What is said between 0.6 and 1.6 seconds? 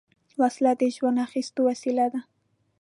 د ژوند اخیستو